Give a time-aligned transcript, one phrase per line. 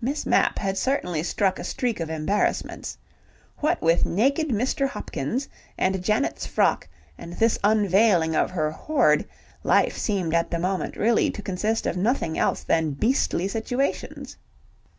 [0.00, 2.96] Miss Mapp had certainly struck a streak of embarrassments.
[3.58, 4.88] What with naked Mr.
[4.88, 9.26] Hopkins, and Janet's frock and this unveiling of her hoard,
[9.62, 14.38] life seemed at the moment really to consist of nothing else than beastly situations.